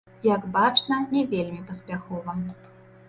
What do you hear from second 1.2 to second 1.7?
вельмі